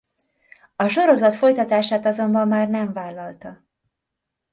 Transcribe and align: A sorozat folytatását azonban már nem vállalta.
A 0.75 0.87
sorozat 0.87 1.35
folytatását 1.35 2.05
azonban 2.05 2.47
már 2.47 2.69
nem 2.69 2.93
vállalta. 2.93 3.63